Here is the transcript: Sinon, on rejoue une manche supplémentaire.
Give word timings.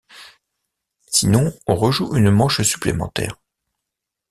Sinon, 1.05 1.53
on 1.67 1.75
rejoue 1.75 2.15
une 2.15 2.31
manche 2.31 2.61
supplémentaire. 2.63 3.39